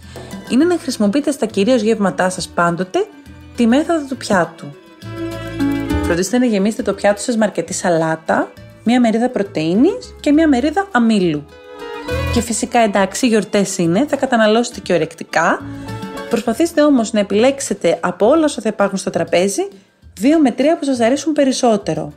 είναι 0.49 0.64
να 0.64 0.78
χρησιμοποιείτε 0.78 1.31
στα 1.31 1.47
κυρίως 1.47 1.83
γεύματά 1.83 2.31
σας 2.31 2.49
πάντοτε 2.49 3.07
τη 3.57 3.67
μέθοδο 3.67 4.07
του 4.09 4.17
πιάτου. 4.17 4.67
Φροντίστε 6.02 6.38
να 6.38 6.47
γεμίσετε 6.47 6.83
το 6.83 6.93
πιάτο 6.93 7.21
σας 7.21 7.37
με 7.37 7.45
αρκετή 7.45 7.73
σαλάτα, 7.73 8.52
μία 8.85 9.00
μερίδα 9.00 9.28
πρωτεΐνης 9.28 10.14
και 10.21 10.33
μία 10.33 10.49
μερίδα 10.49 10.88
αμύλου. 10.90 11.45
Και 12.35 12.40
φυσικά 12.40 12.78
εντάξει, 12.78 13.26
οι 13.26 13.28
γιορτές 13.28 13.78
είναι, 13.78 14.07
θα 14.09 14.17
καταναλώσετε 14.17 14.81
και 14.81 14.93
ορεκτικά. 14.93 15.62
Προσπαθήστε 16.28 16.83
όμως 16.83 17.12
να 17.12 17.21
επιλέξετε 17.21 17.99
από 18.00 18.26
όλα 18.26 18.45
όσα 18.45 18.61
θα 18.62 18.69
υπάρχουν 18.69 18.99
στο 18.99 19.11
τραπέζι, 19.11 19.69
δύο 20.21 20.38
με 20.38 20.50
τρία 20.50 20.78
που 20.78 20.85
σας 20.85 21.00
αρέσουν 21.00 21.33
περισσότερο 21.33 22.12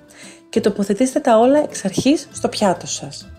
και 0.51 0.61
τοποθετήστε 0.61 1.19
τα 1.19 1.37
όλα 1.37 1.59
εξ 1.59 1.85
αρχής 1.85 2.27
στο 2.31 2.47
πιάτο 2.47 2.87
σας. 2.87 3.29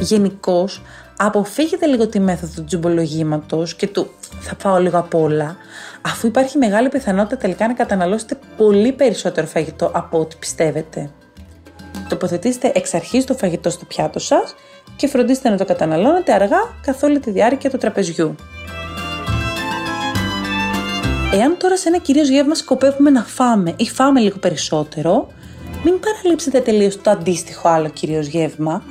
Γενικώς, 0.00 0.82
αποφύγετε 1.16 1.86
λίγο 1.86 2.06
τη 2.06 2.20
μέθοδο 2.20 2.52
του 2.54 2.64
τζουμπολογήματος 2.64 3.74
και 3.74 3.86
του 3.86 4.10
θα 4.40 4.56
φάω 4.58 4.78
λίγο 4.78 4.98
απ' 4.98 5.14
όλα, 5.14 5.56
αφού 6.02 6.26
υπάρχει 6.26 6.58
μεγάλη 6.58 6.88
πιθανότητα 6.88 7.36
τελικά 7.36 7.66
να 7.66 7.72
καταναλώσετε 7.72 8.38
πολύ 8.56 8.92
περισσότερο 8.92 9.46
φαγητό 9.46 9.90
από 9.94 10.18
ό,τι 10.18 10.36
πιστεύετε. 10.36 11.10
Τοποθετήστε 12.08 12.72
εξ 12.74 12.94
αρχής 12.94 13.24
το 13.24 13.34
φαγητό 13.34 13.70
στο 13.70 13.84
πιάτο 13.84 14.18
σας 14.18 14.54
και 14.96 15.06
φροντίστε 15.08 15.48
να 15.48 15.56
το 15.56 15.64
καταναλώνετε 15.64 16.32
αργά 16.32 16.60
καθ' 16.82 17.02
όλη 17.02 17.18
τη 17.18 17.30
διάρκεια 17.30 17.70
του 17.70 17.78
τραπεζιού. 17.78 18.34
Εάν 21.32 21.56
τώρα 21.58 21.76
σε 21.76 21.88
ένα 21.88 21.98
κυρίως 21.98 22.28
γεύμα 22.28 22.54
σκοπεύουμε 22.54 23.10
να 23.10 23.22
φάμε 23.22 23.74
ή 23.76 23.88
φάμε 23.88 24.20
λίγο 24.20 24.38
περισσότερο, 24.38 25.28
μην 25.88 26.00
παραλείψετε 26.00 26.60
τελείως 26.60 27.00
το 27.00 27.10
αντίστοιχο 27.10 27.68
άλλο 27.68 27.88
κυρίως 27.88 28.26
γεύμα. 28.26 28.82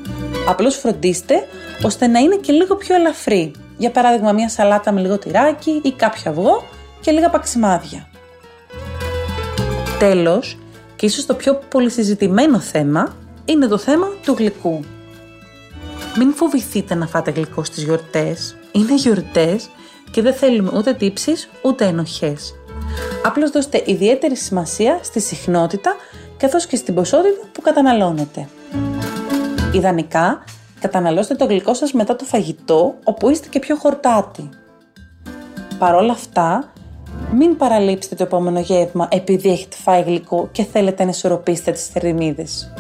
Απλώς 0.48 0.76
φροντίστε 0.76 1.48
ώστε 1.84 2.08
να 2.08 2.20
είναι 2.20 2.36
και 2.36 2.52
λίγο 2.52 2.76
πιο 2.76 2.96
ελαφρύ. 2.96 3.52
Για 3.78 3.92
παράδειγμα, 3.92 4.32
μια 4.32 4.50
σαλάτα 4.50 4.92
με 4.92 5.02
λίγο 5.02 5.18
τυράκι 5.18 5.82
ή 5.84 5.92
κάποιο 5.92 6.32
αυγό 6.32 6.64
και 7.02 7.12
λίγα 7.12 7.30
παξιμάδια. 7.30 8.08
Τέλος, 10.00 10.58
και 10.96 11.06
ίσως 11.06 11.26
το 11.26 11.34
πιο 11.34 11.60
πολυσυζητημένο 11.70 12.60
θέμα 12.60 13.16
είναι 13.46 13.68
το 13.68 13.78
θέμα 13.78 14.08
του 14.24 14.36
γλυκού. 14.38 14.80
Μην 16.18 16.34
φοβηθείτε 16.34 16.96
να 16.96 17.08
φάτε 17.08 17.32
γλυκό 17.32 17.64
στις 17.64 17.84
γιορτές. 17.84 18.56
Είναι 18.72 18.96
γιορτές 18.96 19.70
και 20.12 20.22
δεν 20.22 20.34
θέλουμε 20.34 20.72
ούτε 20.78 20.94
τύψεις 20.94 21.50
ούτε 21.62 21.86
ενοχές. 21.86 22.54
Απλώς 23.26 23.50
δώστε 23.50 23.84
ιδιαίτερη 23.86 24.36
σημασία 24.36 25.00
στη 25.02 25.20
συχνότητα 25.20 25.96
καθώς 26.38 26.66
και 26.66 26.76
στην 26.76 26.94
ποσότητα 26.94 27.48
που 27.52 27.62
καταναλώνετε. 27.62 28.48
Ιδανικά, 29.74 30.44
καταναλώστε 30.80 31.36
το 31.36 31.46
γλυκό 31.46 31.74
σας 31.74 31.94
μετά 31.94 32.16
το 32.16 32.26
φαγητό, 32.26 32.96
όπου 33.04 33.30
είστε 33.30 33.48
και 33.50 33.60
πιο 33.60 33.76
χορτάτοι. 33.76 34.50
Παρ' 35.78 35.96
όλα 35.96 36.12
αυτά, 36.12 36.74
μην 37.34 37.58
παραλείψετε 37.58 38.16
το 38.16 38.24
επόμενο 38.24 38.60
γεύμα 38.60 39.08
επειδή 39.12 39.50
έχετε 39.50 39.76
φάει 39.76 40.02
γλυκό 40.02 40.50
και 40.52 40.64
θέλετε 40.64 41.04
να 41.04 41.10
ισορροπήσετε 41.10 41.72
τις 41.72 41.86
θερμίδες. 41.86 42.74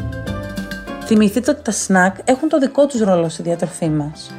Θυμηθείτε 1.06 1.52
ότι 1.52 1.62
τα 1.62 1.72
σνακ 1.72 2.16
έχουν 2.24 2.50
το 2.50 2.60
δικό 2.60 2.86
τους 2.86 3.02
ρόλο 3.02 3.30
στη 3.30 3.42
διατροφή 3.42 3.90
μας. 3.90 4.32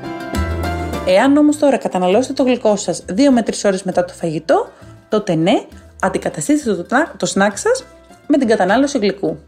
Εάν 1.07 1.37
όμως 1.37 1.59
τώρα 1.59 1.77
καταναλώσετε 1.77 2.33
το 2.33 2.43
γλυκό 2.43 2.77
σας 2.77 3.05
2 3.09 3.31
με 3.33 3.43
3 3.43 3.65
ώρες 3.65 3.83
μετά 3.83 4.05
το 4.05 4.13
φαγητό, 4.13 4.69
τότε 5.09 5.35
ναι, 5.35 5.65
αντικαταστήστε 6.01 6.75
το, 6.75 6.87
το 7.17 7.27
σνακ 7.27 7.59
σας 7.59 7.85
με 8.27 8.39
την 8.39 8.49
κατανάλωση 8.49 8.99
γλυκού. 8.99 9.39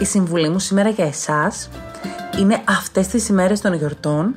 Η 0.00 0.04
συμβουλή 0.04 0.48
μου 0.48 0.58
σήμερα 0.58 0.88
για 0.88 1.04
εσάς 1.04 1.68
είναι 2.38 2.62
αυτές 2.68 3.06
τις 3.06 3.28
ημέρες 3.28 3.60
των 3.60 3.74
γιορτών 3.74 4.36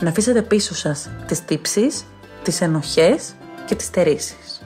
να 0.00 0.08
αφήσετε 0.08 0.42
πίσω 0.42 0.74
σας 0.74 1.10
τις 1.26 1.44
τύψεις, 1.44 2.04
τις 2.42 2.60
ενοχές 2.60 3.34
και 3.66 3.74
τις 3.74 3.86
στερήσεις. 3.86 4.62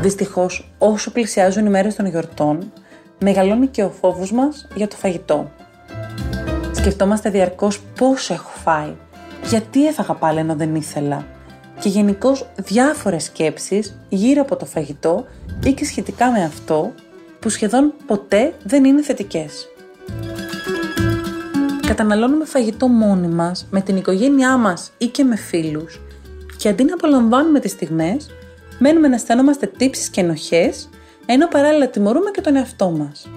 Δυστυχώς, 0.00 0.72
όσο 0.78 1.10
πλησιάζουν 1.10 1.66
οι 1.66 1.70
μέρες 1.70 1.94
των 1.94 2.06
γιορτών, 2.06 2.72
μεγαλώνει 3.18 3.66
και 3.66 3.82
ο 3.82 3.90
φόβος 4.00 4.32
μας 4.32 4.68
για 4.74 4.88
το 4.88 4.96
φαγητό. 4.96 5.50
Σκεφτόμαστε 6.88 7.30
διαρκώς 7.30 7.80
πόσο 7.98 8.34
έχω 8.34 8.50
φάει, 8.64 8.94
γιατί 9.44 9.86
έφαγα 9.86 10.14
πάλι 10.14 10.38
ενώ 10.38 10.54
δεν 10.54 10.74
ήθελα 10.74 11.26
και 11.80 11.88
γενικώς 11.88 12.46
διάφορες 12.56 13.24
σκέψεις 13.24 13.98
γύρω 14.08 14.42
από 14.42 14.56
το 14.56 14.66
φαγητό 14.66 15.26
ή 15.64 15.72
και 15.72 15.84
σχετικά 15.84 16.30
με 16.30 16.44
αυτό 16.44 16.92
που 17.38 17.48
σχεδόν 17.48 17.92
ποτέ 18.06 18.54
δεν 18.64 18.84
είναι 18.84 19.02
θετικές. 19.02 19.66
καταναλώνουμε 21.86 22.44
φαγητό 22.44 22.88
μόνοι 22.88 23.28
μας, 23.28 23.66
με 23.70 23.80
την 23.80 23.96
οικογένειά 23.96 24.56
μας 24.56 24.92
ή 24.98 25.06
και 25.06 25.24
με 25.24 25.36
φίλους 25.36 26.00
και 26.56 26.68
αντί 26.68 26.84
να 26.84 26.94
απολαμβάνουμε 26.94 27.60
τις 27.60 27.70
στιγμές, 27.70 28.30
μένουμε 28.78 29.08
να 29.08 29.14
αισθανόμαστε 29.14 29.66
τύψεις 29.66 30.08
και 30.08 30.20
ενοχές, 30.20 30.88
ενώ 31.26 31.48
παράλληλα 31.48 31.88
τιμωρούμε 31.88 32.30
και 32.30 32.40
τον 32.40 32.56
εαυτό 32.56 32.90
μας. 32.90 33.28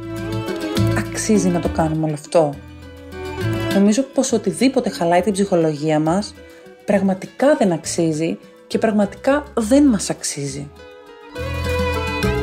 Αξίζει 0.98 1.48
να 1.48 1.60
το 1.60 1.70
κάνουμε 1.70 2.06
όλο 2.06 2.14
αυτό. 2.14 2.54
Νομίζω 3.74 4.02
πως 4.02 4.32
οτιδήποτε 4.32 4.90
χαλάει 4.90 5.22
την 5.22 5.34
ψυχολογία 5.34 6.00
μας, 6.00 6.34
πραγματικά 6.86 7.56
δεν 7.56 7.72
αξίζει 7.72 8.38
και 8.68 8.78
πραγματικά 8.78 9.44
δεν 9.54 9.84
μας 9.84 10.10
αξίζει. 10.10 10.70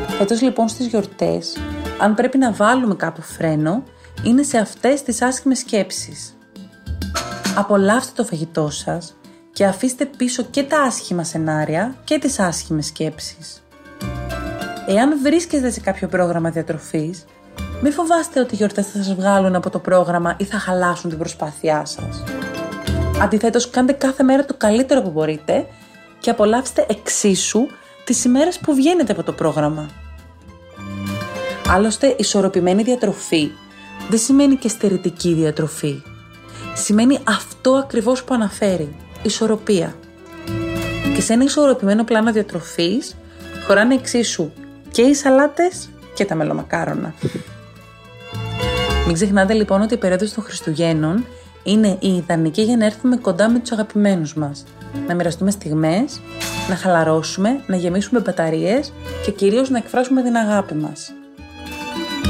Φέτος 0.08 0.42
λοιπόν 0.42 0.68
στις 0.68 0.86
γιορτές, 0.86 1.56
αν 1.98 2.14
πρέπει 2.14 2.38
να 2.38 2.52
βάλουμε 2.52 2.94
κάπου 2.94 3.22
φρένο, 3.22 3.82
είναι 4.24 4.42
σε 4.42 4.58
αυτές 4.58 5.02
τις 5.02 5.22
άσχημες 5.22 5.58
σκέψεις. 5.58 6.36
Απολαύστε 7.56 8.12
το 8.14 8.24
φαγητό 8.24 8.70
σας 8.70 9.16
και 9.52 9.64
αφήστε 9.64 10.04
πίσω 10.16 10.42
και 10.50 10.62
τα 10.62 10.80
άσχημα 10.80 11.24
σενάρια 11.24 11.94
και 12.04 12.18
τις 12.18 12.38
άσχημες 12.38 12.86
σκέψεις. 12.86 13.62
Εάν 14.86 15.18
βρίσκεστε 15.22 15.70
σε 15.70 15.80
κάποιο 15.80 16.08
πρόγραμμα 16.08 16.50
διατροφής, 16.50 17.24
μην 17.82 17.92
φοβάστε 17.92 18.40
ότι 18.40 18.54
οι 18.54 18.56
γιορτές 18.56 18.86
θα 18.86 19.02
σας 19.02 19.14
βγάλουν 19.14 19.54
από 19.54 19.70
το 19.70 19.78
πρόγραμμα 19.78 20.36
ή 20.38 20.44
θα 20.44 20.58
χαλάσουν 20.58 21.10
την 21.10 21.18
προσπάθειά 21.18 21.84
σας. 21.84 22.22
Αντιθέτως, 23.20 23.70
κάντε 23.70 23.92
κάθε 23.92 24.22
μέρα 24.22 24.44
το 24.44 24.54
καλύτερο 24.56 25.02
που 25.02 25.10
μπορείτε 25.10 25.66
και 26.18 26.30
απολαύστε 26.30 26.86
εξίσου 26.88 27.66
τις 28.04 28.24
ημέρες 28.24 28.58
που 28.58 28.74
βγαίνετε 28.74 29.12
από 29.12 29.22
το 29.22 29.32
πρόγραμμα. 29.32 29.88
Άλλωστε, 31.68 32.14
ισορροπημένη 32.18 32.82
διατροφή 32.82 33.50
δεν 34.08 34.18
σημαίνει 34.18 34.56
και 34.56 34.68
στερητική 34.68 35.34
διατροφή. 35.34 36.02
Σημαίνει 36.74 37.18
αυτό 37.24 37.72
ακριβώς 37.72 38.24
που 38.24 38.34
αναφέρει, 38.34 38.96
ισορροπία. 39.22 39.94
Και 41.14 41.20
σε 41.20 41.32
ένα 41.32 41.44
ισορροπημένο 41.44 42.04
πλάνο 42.04 42.32
διατροφής 42.32 43.16
χωράνε 43.66 43.94
εξίσου 43.94 44.50
και 44.90 45.02
οι 45.02 45.14
σαλάτες 45.14 45.88
και 46.14 46.24
τα 46.24 46.34
μελομακάρονα. 46.34 47.14
Μην 49.08 49.16
ξεχνάτε 49.16 49.52
λοιπόν 49.52 49.82
ότι 49.82 49.94
η 49.94 49.96
περίοδος 49.96 50.32
των 50.32 50.44
Χριστουγέννων 50.44 51.26
είναι 51.62 51.96
η 52.00 52.08
ιδανική 52.08 52.62
για 52.62 52.76
να 52.76 52.84
έρθουμε 52.84 53.16
κοντά 53.16 53.48
με 53.50 53.58
τους 53.58 53.72
αγαπημένους 53.72 54.34
μας. 54.34 54.64
Να 55.06 55.14
μοιραστούμε 55.14 55.50
στιγμές, 55.50 56.20
να 56.68 56.76
χαλαρώσουμε, 56.76 57.60
να 57.66 57.76
γεμίσουμε 57.76 58.20
μπαταρίες 58.20 58.92
και 59.24 59.30
κυρίως 59.30 59.70
να 59.70 59.78
εκφράσουμε 59.78 60.22
την 60.22 60.36
αγάπη 60.36 60.74
μας. 60.74 61.12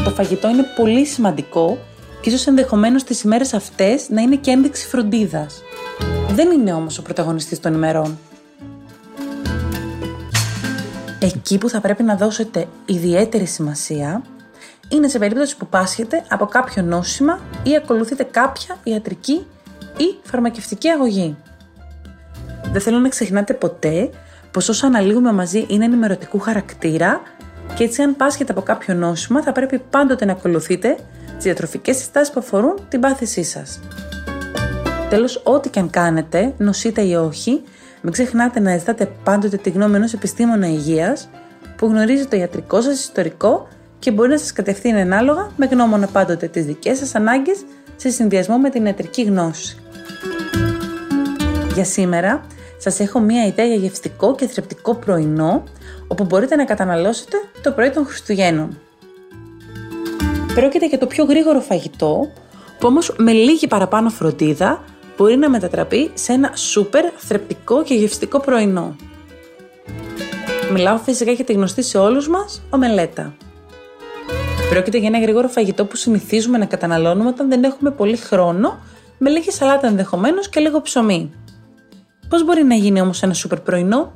Το 0.05 0.11
φαγητό 0.11 0.49
είναι 0.49 0.65
πολύ 0.77 1.05
σημαντικό 1.07 1.79
και 2.21 2.29
ίσως 2.29 2.47
ενδεχομένως 2.47 3.05
τις 3.05 3.23
ημέρες 3.23 3.55
αυτές 3.55 4.09
να 4.09 4.21
είναι 4.21 4.37
και 4.37 4.51
ένδειξη 4.51 4.87
φροντίδας. 4.87 5.63
Δεν 6.33 6.51
είναι 6.51 6.73
όμως 6.73 6.99
ο 6.99 7.03
πρωταγωνιστής 7.03 7.61
των 7.61 7.75
ημερών. 7.75 8.19
Εκεί 11.19 11.59
που 11.59 11.69
θα 11.69 11.81
πρέπει 11.81 12.03
να 12.03 12.17
δώσετε 12.17 12.67
ιδιαίτερη 12.87 13.47
σημασία 13.47 14.23
είναι 14.89 15.09
σε 15.09 15.19
περίπτωση 15.19 15.57
που 15.57 15.67
πάσχετε 15.67 16.25
από 16.29 16.47
κάποιο 16.47 16.83
νόσημα 16.83 17.39
ή 17.63 17.77
ακολουθείτε 17.77 18.23
κάποια 18.23 18.77
ιατρική 18.83 19.47
ή 19.97 20.17
φαρμακευτική 20.23 20.89
αγωγή. 20.89 21.37
Δεν 22.73 22.81
θέλω 22.81 22.99
να 22.99 23.09
ξεχνάτε 23.09 23.55
ποτέ 23.55 24.11
πως 24.51 24.69
όσα 24.69 24.87
αναλύουμε 24.87 25.33
μαζί 25.33 25.67
είναι 25.69 25.85
ενημερωτικού 25.85 26.39
χαρακτήρα 26.39 27.21
και 27.75 27.85
έτσι 27.85 28.03
αν 28.03 28.17
πάσχετε 28.17 28.53
από 28.53 28.63
κάποιο 28.63 28.95
νόσημα 28.95 29.43
θα 29.43 29.53
πρέπει 29.53 29.79
πάντοτε 29.79 30.25
να 30.25 30.33
ακολουθείτε 30.33 30.97
τις 31.35 31.45
διατροφικές 31.45 31.97
συστάσεις 31.97 32.33
που 32.33 32.41
αφορούν 32.41 32.75
την 32.89 33.01
πάθησή 33.01 33.43
σας. 33.43 33.81
Τέλος, 35.09 35.41
ό,τι 35.45 35.69
και 35.69 35.79
αν 35.79 35.91
κάνετε, 35.91 36.55
νοσείτε 36.59 37.03
ή 37.03 37.15
όχι, 37.15 37.63
μην 38.03 38.13
ξεχνάτε 38.13 38.61
να 38.61 38.77
ζητάτε 38.77 39.11
πάντοτε 39.25 39.57
τη 39.57 39.71
γνώμη 39.71 39.97
ενός 39.97 40.13
επιστήμονα 40.13 40.67
υγείας 40.67 41.29
που 41.77 41.87
γνωρίζει 41.87 42.27
το 42.27 42.37
ιατρικό 42.37 42.81
σας 42.81 43.01
ιστορικό 43.01 43.69
και 43.99 44.11
μπορεί 44.11 44.29
να 44.29 44.39
σας 44.39 44.53
κατευθύνει 44.53 45.01
ανάλογα 45.01 45.51
με 45.57 45.67
γνώμονα 45.67 46.07
πάντοτε 46.07 46.47
τις 46.49 46.65
δικές 46.65 46.99
σας 46.99 47.15
ανάγκες 47.15 47.65
σε 47.97 48.11
συνδυασμό 48.11 48.59
με 48.59 48.71
την 48.71 48.87
ιατρική 48.87 49.23
γνώση. 49.23 49.79
Για 51.75 51.85
σήμερα 51.85 52.47
σας 52.79 53.01
έχω 53.01 53.21
μία 53.21 53.47
ιδέα 53.47 53.67
για 53.67 53.77
γευστικό 53.77 54.35
και 54.35 54.47
θρεπτικό 54.47 54.95
πρωινό 54.95 55.65
όπου 56.07 56.25
μπορείτε 56.25 56.57
να 56.57 56.65
καταναλώσετε 56.65 57.37
το 57.63 57.73
πρωί 57.73 57.91
των 57.91 58.07
Χριστουγέννων. 58.07 58.79
Πρόκειται 60.55 60.87
για 60.87 60.99
το 60.99 61.07
πιο 61.07 61.25
γρήγορο 61.25 61.61
φαγητό 61.61 62.33
που 62.79 62.87
όμως 62.87 63.15
με 63.19 63.33
λίγη 63.33 63.67
παραπάνω 63.67 64.11
φροντίδα 64.11 64.85
μπορεί 65.17 65.37
να 65.37 65.51
μετατραπεί 65.51 66.11
σε 66.15 66.33
ένα 66.33 66.57
σούπερ 66.57 67.05
θρεπτικό 67.17 67.83
και 67.83 67.95
γευστικό 67.95 68.41
πρωινό. 68.41 68.97
Μιλάω 70.73 70.99
φυσικά 70.99 71.31
για 71.31 71.45
τη 71.45 71.53
γνωστή 71.53 71.83
σε 71.83 71.99
όλους 71.99 72.29
μας 72.29 72.63
ομελέτα. 72.71 73.35
Πρόκειται 74.71 74.99
για 74.99 75.09
ένα 75.09 75.19
γρήγορο 75.19 75.49
φαγητό 75.49 75.85
που 75.85 75.97
συνηθίζουμε 75.97 76.59
να 76.59 76.65
καταναλώνουμε 76.65 77.29
όταν 77.29 77.49
δεν 77.49 77.65
έχουμε 77.65 77.91
πολύ 77.91 78.17
χρόνο, 78.17 78.79
με 79.19 79.31
λίγη 79.31 79.51
σαλάτα 79.51 79.87
ενδεχομένως 79.87 80.49
και 80.49 80.61
λίγο 80.61 80.81
ψωμί. 80.83 81.33
Πώς 82.29 82.45
μπορεί 82.45 82.65
να 82.65 82.75
γίνει 82.75 83.01
όμως 83.01 83.23
ένα 83.23 83.35
σούπερ 83.35 83.61
πρωινό, 83.61 84.13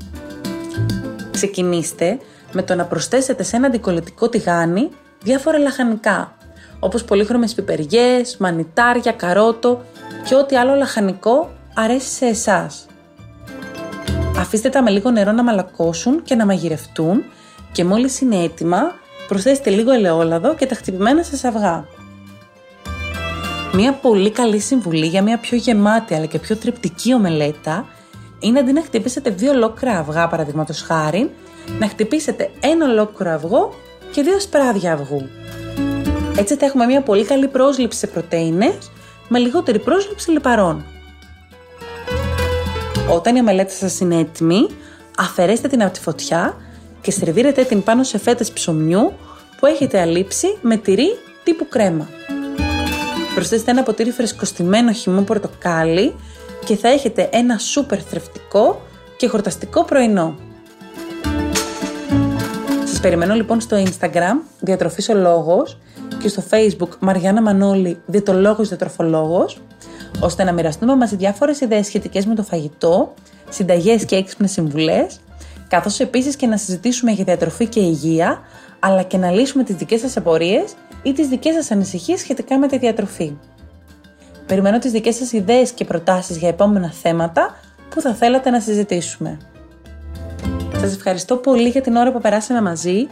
Ξεκινήστε 1.31 2.19
με 2.53 2.63
το 2.63 2.75
να 2.75 2.85
προσθέσετε 2.85 3.43
σε 3.43 3.57
ένα 3.57 3.67
αντικολλητικό 3.67 4.29
τηγάνι 4.29 4.89
διάφορα 5.23 5.59
λαχανικά, 5.59 6.37
όπως 6.81 7.05
πολύχρωμες 7.05 7.55
πιπεριές, 7.55 8.37
μανιτάρια, 8.37 9.13
καρότο 9.13 9.83
και 10.25 10.35
ό,τι 10.35 10.57
άλλο 10.57 10.75
λαχανικό 10.75 11.51
αρέσει 11.75 12.09
σε 12.09 12.27
εσάς. 12.27 12.87
Αφήστε 14.39 14.69
τα 14.69 14.83
με 14.83 14.91
λίγο 14.91 15.11
νερό 15.11 15.33
να 15.33 15.43
μαλακώσουν 15.43 16.23
και 16.23 16.35
να 16.35 16.47
μαγειρευτούν 16.47 17.25
και 17.73 17.85
μόλις 17.85 18.21
είναι 18.21 18.37
έτοιμα 18.37 19.01
προσθέστε 19.33 19.71
λίγο 19.71 19.91
ελαιόλαδο 19.91 20.55
και 20.55 20.67
τα 20.67 20.75
χτυπημένα 20.75 21.23
σας 21.23 21.45
αυγά. 21.45 21.87
Μία 23.73 23.93
πολύ 23.93 24.31
καλή 24.31 24.59
συμβουλή 24.59 25.07
για 25.07 25.23
μια 25.23 25.39
πιο 25.39 25.57
γεμάτη 25.57 26.15
αλλά 26.15 26.27
και 26.27 26.39
πιο 26.39 26.57
θρεπτική 26.57 27.15
ομελέτα 27.15 27.87
είναι 28.39 28.59
αντί 28.59 28.73
να 28.73 28.83
χτυπήσετε 28.83 29.31
δύο 29.31 29.51
ολόκληρα 29.51 29.99
αυγά 29.99 30.29
παραδείγματος 30.29 30.83
χάρη, 30.83 31.31
να 31.79 31.89
χτυπήσετε 31.89 32.51
ένα 32.61 32.87
ολόκληρο 32.87 33.33
αυγό 33.33 33.75
και 34.13 34.23
δύο 34.23 34.41
σπράδια 34.41 34.93
αυγού. 34.93 35.29
Έτσι 36.37 36.57
θα 36.57 36.67
έχουμε 36.67 36.85
μια 36.87 37.03
πολύ 37.03 37.25
καλή 37.25 37.49
πρόσληψη 37.49 37.99
σε 37.99 38.07
πρωτεΐνες 38.07 38.91
με 39.29 39.39
λιγότερη 39.39 39.79
πρόσληψη 39.79 40.31
λιπαρών. 40.31 40.85
Όταν 43.11 43.37
η 43.37 43.41
ομελέτα 43.41 43.73
σας 43.73 44.01
είναι 44.01 44.17
έτοιμη, 44.17 44.67
αφαιρέστε 45.19 45.69
την 45.69 45.83
από 45.83 45.93
τη 45.93 46.01
φωτιά 46.01 46.57
και 47.03 47.11
σερβίρετε 47.11 47.65
την 47.65 47.83
πάνω 47.83 48.03
σε 48.03 48.19
φέτες 48.19 48.53
ψωμιού 48.53 49.13
που 49.61 49.67
έχετε 49.67 50.01
αλείψει 50.01 50.59
με 50.61 50.77
τυρί 50.77 51.19
τύπου 51.45 51.69
κρέμα. 51.69 52.09
Προσθέστε 53.35 53.71
ένα 53.71 53.83
ποτήρι 53.83 54.11
φρεσκοστημένο 54.11 54.93
χυμό 54.93 55.23
πορτοκάλι 55.23 56.15
και 56.65 56.77
θα 56.77 56.89
έχετε 56.89 57.29
ένα 57.33 57.59
σούπερ 57.59 57.99
θρεφτικό 58.09 58.83
και 59.17 59.29
χορταστικό 59.29 59.85
πρωινό. 59.85 60.37
Σας 62.85 63.01
περιμένω 63.01 63.35
λοιπόν 63.35 63.61
στο 63.61 63.83
Instagram 63.83 64.37
Διατροφής 64.61 65.09
ο 65.09 65.15
Λόγος 65.15 65.79
και 66.19 66.29
στο 66.29 66.43
Facebook 66.51 66.89
Μαριάννα 67.01 67.43
Μανώλη 67.43 67.99
Διαιτολόγος 68.07 68.69
Διατροφολόγος 68.69 69.61
ώστε 70.21 70.45
να 70.45 70.53
μοιραστούμε 70.53 70.97
μαζί 70.97 71.17
διάφορες 71.17 71.61
ιδέες 71.61 71.87
σχετικές 71.87 72.27
με 72.27 72.35
το 72.35 72.43
φαγητό, 72.43 73.15
συνταγές 73.49 74.05
και 74.05 74.17
έξυπνες 74.17 74.51
συμβουλές 74.51 75.21
καθώς 75.73 76.01
επίσης 76.01 76.37
και 76.37 76.47
να 76.47 76.57
συζητήσουμε 76.57 77.11
για 77.11 77.25
διατροφή 77.25 77.67
και 77.67 77.81
υγεία, 77.81 78.41
αλλά 78.79 79.03
και 79.03 79.17
να 79.17 79.31
λύσουμε 79.31 79.65
τις 79.65 79.75
δικές 79.75 80.01
σας 80.01 80.17
απορίες 80.17 80.75
ή 81.03 81.13
τις 81.13 81.29
δικές 81.29 81.55
σας 81.55 81.71
ανησυχίες 81.71 82.21
σχετικά 82.21 82.59
με 82.59 82.67
τη 82.67 82.79
διατροφή. 82.79 83.37
Περιμένω 84.47 84.79
τις 84.79 84.91
δικές 84.91 85.15
σας 85.15 85.33
ιδέες 85.33 85.71
και 85.71 85.85
προτάσεις 85.85 86.37
για 86.37 86.49
επόμενα 86.49 86.93
θέματα 86.93 87.57
που 87.91 88.01
θα 88.01 88.15
θέλατε 88.15 88.51
να 88.51 88.61
συζητήσουμε. 88.61 89.39
Σας 90.81 90.95
ευχαριστώ 90.95 91.37
πολύ 91.37 91.69
για 91.69 91.81
την 91.81 91.97
ώρα 91.97 92.13
που 92.13 92.21
περάσαμε 92.21 92.61
μαζί 92.61 93.07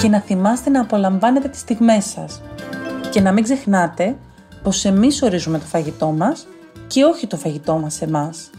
και 0.00 0.08
να 0.08 0.20
θυμάστε 0.20 0.70
να 0.70 0.80
απολαμβάνετε 0.80 1.48
τις 1.48 1.60
στιγμές 1.60 2.04
σας. 2.04 2.40
Και 3.10 3.20
να 3.20 3.32
μην 3.32 3.44
ξεχνάτε 3.44 4.16
πως 4.62 4.84
εμείς 4.84 5.22
ορίζουμε 5.22 5.58
το 5.58 5.64
φαγητό 5.64 6.06
μας 6.06 6.46
και 6.86 7.04
όχι 7.04 7.26
το 7.26 7.36
φαγητό 7.36 7.74
μας 7.74 8.02
εμάς. 8.02 8.50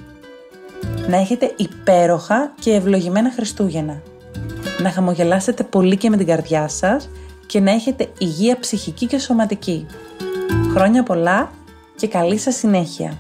Να 1.10 1.18
έχετε 1.18 1.54
υπέροχα 1.58 2.54
και 2.60 2.74
ευλογημένα 2.74 3.32
Χριστούγεννα. 3.32 4.02
Να 4.82 4.92
χαμογελάσετε 4.92 5.64
πολύ 5.64 5.98
και 5.98 6.10
με 6.10 6.18
την 6.18 6.26
καρδιά 6.26 6.68
σας 6.68 7.10
και 7.46 7.60
να 7.60 7.72
έχετε 7.72 8.10
υγεία 8.18 8.60
ψυχική 8.60 9.06
και 9.06 9.20
σωματική. 9.20 9.86
Χρόνια 10.74 11.04
πολλά 11.04 11.52
και 11.96 12.08
καλή 12.08 12.38
σας 12.38 12.56
συνέχεια. 12.56 13.18